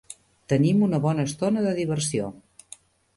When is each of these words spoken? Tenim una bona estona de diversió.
Tenim 0.53 0.79
una 0.87 0.99
bona 1.03 1.25
estona 1.29 1.65
de 1.65 1.73
diversió. 1.81 2.31